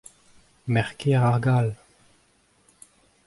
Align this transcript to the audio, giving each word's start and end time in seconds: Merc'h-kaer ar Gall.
Merc'h-kaer 0.73 1.23
ar 1.29 1.37
Gall. 1.45 1.69